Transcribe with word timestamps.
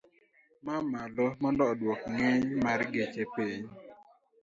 Ma 0.65 0.75
malo 0.91 1.25
mondo 1.41 1.63
odwok 1.71 2.01
ng'eny 2.13 2.41
mar 2.63 2.79
geche 2.93 3.23
piny 3.33 3.61